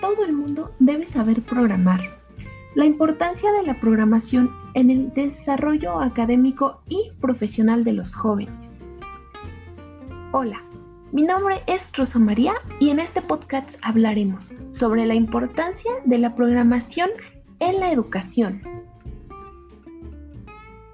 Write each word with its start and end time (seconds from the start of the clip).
todo 0.00 0.24
el 0.24 0.32
mundo 0.32 0.74
debe 0.78 1.06
saber 1.06 1.42
programar. 1.42 2.00
La 2.74 2.84
importancia 2.84 3.52
de 3.52 3.66
la 3.66 3.78
programación 3.80 4.50
en 4.74 4.90
el 4.90 5.12
desarrollo 5.12 6.00
académico 6.00 6.80
y 6.88 7.12
profesional 7.20 7.84
de 7.84 7.92
los 7.92 8.14
jóvenes. 8.14 8.78
Hola, 10.32 10.62
mi 11.12 11.22
nombre 11.22 11.62
es 11.66 11.92
Rosa 11.92 12.18
María 12.18 12.54
y 12.80 12.90
en 12.90 12.98
este 12.98 13.20
podcast 13.20 13.76
hablaremos 13.82 14.52
sobre 14.72 15.04
la 15.04 15.14
importancia 15.14 15.92
de 16.06 16.18
la 16.18 16.34
programación 16.34 17.10
en 17.60 17.78
la 17.80 17.92
educación. 17.92 18.62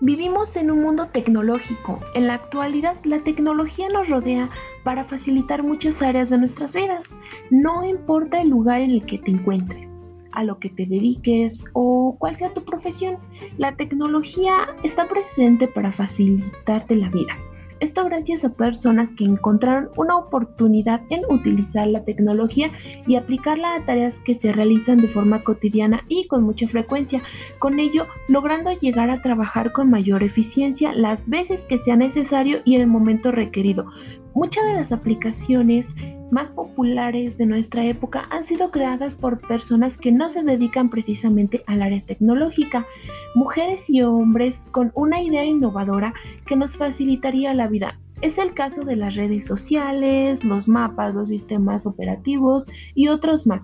Vivimos 0.00 0.54
en 0.56 0.70
un 0.70 0.82
mundo 0.82 1.06
tecnológico. 1.06 2.00
En 2.14 2.26
la 2.28 2.34
actualidad 2.34 2.96
la 3.04 3.20
tecnología 3.24 3.88
nos 3.88 4.08
rodea 4.08 4.48
para 4.88 5.04
facilitar 5.04 5.62
muchas 5.62 6.00
áreas 6.00 6.30
de 6.30 6.38
nuestras 6.38 6.72
vidas. 6.72 7.10
No 7.50 7.84
importa 7.84 8.40
el 8.40 8.48
lugar 8.48 8.80
en 8.80 8.90
el 8.92 9.04
que 9.04 9.18
te 9.18 9.30
encuentres, 9.30 9.86
a 10.32 10.44
lo 10.44 10.58
que 10.58 10.70
te 10.70 10.86
dediques 10.86 11.62
o 11.74 12.16
cuál 12.18 12.34
sea 12.36 12.54
tu 12.54 12.64
profesión, 12.64 13.18
la 13.58 13.76
tecnología 13.76 14.54
está 14.82 15.06
presente 15.06 15.68
para 15.68 15.92
facilitarte 15.92 16.96
la 16.96 17.10
vida. 17.10 17.36
Esto 17.80 18.04
gracias 18.04 18.44
a 18.44 18.54
personas 18.54 19.10
que 19.16 19.24
encontraron 19.24 19.90
una 19.96 20.16
oportunidad 20.16 21.00
en 21.10 21.22
utilizar 21.28 21.86
la 21.86 22.04
tecnología 22.04 22.72
y 23.06 23.14
aplicarla 23.14 23.76
a 23.76 23.84
tareas 23.84 24.18
que 24.24 24.34
se 24.34 24.52
realizan 24.52 24.98
de 24.98 25.06
forma 25.06 25.44
cotidiana 25.44 26.04
y 26.08 26.26
con 26.26 26.42
mucha 26.42 26.66
frecuencia, 26.66 27.22
con 27.60 27.78
ello 27.78 28.06
logrando 28.28 28.72
llegar 28.72 29.10
a 29.10 29.22
trabajar 29.22 29.70
con 29.70 29.90
mayor 29.90 30.24
eficiencia 30.24 30.92
las 30.92 31.28
veces 31.28 31.62
que 31.62 31.78
sea 31.78 31.94
necesario 31.94 32.60
y 32.64 32.74
en 32.74 32.80
el 32.80 32.88
momento 32.88 33.30
requerido. 33.30 33.86
Muchas 34.34 34.66
de 34.66 34.74
las 34.74 34.90
aplicaciones 34.90 35.94
más 36.30 36.50
populares 36.50 37.38
de 37.38 37.46
nuestra 37.46 37.84
época 37.84 38.26
han 38.30 38.44
sido 38.44 38.70
creadas 38.70 39.14
por 39.14 39.40
personas 39.40 39.96
que 39.96 40.12
no 40.12 40.28
se 40.28 40.42
dedican 40.42 40.90
precisamente 40.90 41.62
al 41.66 41.82
área 41.82 42.02
tecnológica, 42.02 42.86
mujeres 43.34 43.88
y 43.88 44.02
hombres 44.02 44.56
con 44.70 44.92
una 44.94 45.22
idea 45.22 45.44
innovadora 45.44 46.12
que 46.46 46.56
nos 46.56 46.76
facilitaría 46.76 47.54
la 47.54 47.68
vida. 47.68 47.98
Es 48.20 48.38
el 48.38 48.52
caso 48.52 48.82
de 48.82 48.96
las 48.96 49.14
redes 49.14 49.46
sociales, 49.46 50.44
los 50.44 50.68
mapas, 50.68 51.14
los 51.14 51.28
sistemas 51.28 51.86
operativos 51.86 52.66
y 52.94 53.08
otros 53.08 53.46
más. 53.46 53.62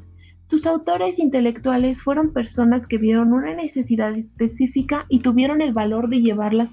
Sus 0.49 0.67
autores 0.67 1.19
intelectuales 1.19 2.03
fueron 2.03 2.33
personas 2.33 2.87
que 2.87 2.99
vieron 2.99 3.33
una 3.33 3.55
necesidad 3.55 4.15
específica 4.15 5.07
y 5.09 5.21
tuvieron 5.21 5.61
el 5.61 5.73
valor 5.73 6.09
de 6.09 6.21
llevarlas 6.21 6.71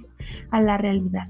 a 0.51 0.61
la 0.61 0.77
realidad 0.77 1.27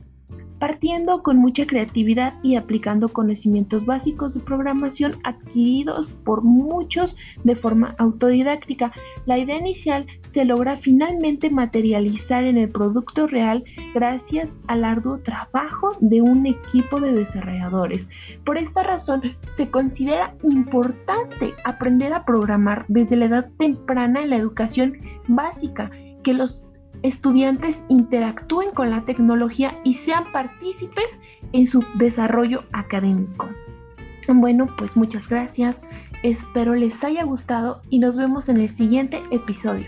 partiendo 0.61 1.23
con 1.23 1.37
mucha 1.37 1.65
creatividad 1.65 2.35
y 2.43 2.55
aplicando 2.55 3.09
conocimientos 3.09 3.87
básicos 3.87 4.35
de 4.35 4.41
programación 4.41 5.17
adquiridos 5.23 6.11
por 6.23 6.43
muchos 6.43 7.17
de 7.43 7.55
forma 7.55 7.95
autodidáctica. 7.97 8.91
La 9.25 9.39
idea 9.39 9.57
inicial 9.57 10.05
se 10.35 10.45
logra 10.45 10.77
finalmente 10.77 11.49
materializar 11.49 12.43
en 12.43 12.59
el 12.59 12.69
producto 12.69 13.25
real 13.25 13.63
gracias 13.95 14.53
al 14.67 14.83
arduo 14.83 15.17
trabajo 15.17 15.97
de 15.99 16.21
un 16.21 16.45
equipo 16.45 17.01
de 17.01 17.13
desarrolladores. 17.13 18.07
Por 18.45 18.59
esta 18.59 18.83
razón, 18.83 19.23
se 19.55 19.67
considera 19.67 20.35
importante 20.43 21.55
aprender 21.65 22.13
a 22.13 22.23
programar 22.23 22.85
desde 22.87 23.15
la 23.15 23.25
edad 23.25 23.49
temprana 23.57 24.21
en 24.21 24.29
la 24.29 24.37
educación 24.37 24.99
básica, 25.27 25.89
que 26.23 26.35
los 26.35 26.67
estudiantes 27.03 27.83
interactúen 27.89 28.71
con 28.71 28.89
la 28.89 29.03
tecnología 29.03 29.79
y 29.83 29.95
sean 29.95 30.25
partícipes 30.31 31.19
en 31.53 31.67
su 31.67 31.83
desarrollo 31.95 32.63
académico. 32.71 33.49
Bueno, 34.27 34.67
pues 34.77 34.95
muchas 34.95 35.27
gracias, 35.27 35.81
espero 36.23 36.75
les 36.75 37.03
haya 37.03 37.23
gustado 37.23 37.81
y 37.89 37.99
nos 37.99 38.15
vemos 38.15 38.49
en 38.49 38.57
el 38.57 38.69
siguiente 38.69 39.21
episodio. 39.31 39.87